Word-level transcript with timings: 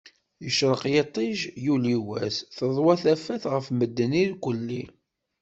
Yecreq 0.43 0.83
yiṭij, 0.93 1.37
yuli 1.65 1.95
wass, 2.07 2.37
teḍwa 2.57 2.93
tafat 3.01 3.43
ɣef 3.53 3.65
medden 3.77 4.17
irkulli. 4.23 4.83